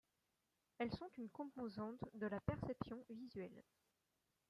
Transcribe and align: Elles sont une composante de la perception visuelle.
Elles 0.79 0.89
sont 0.95 1.11
une 1.19 1.29
composante 1.29 2.03
de 2.15 2.25
la 2.25 2.39
perception 2.39 3.05
visuelle. 3.11 3.63